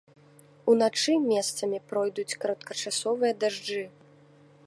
Уначы 0.71 1.13
месцамі 1.33 1.77
пройдуць 1.91 2.37
кароткачасовыя 2.45 3.33
дажджы. 3.43 3.83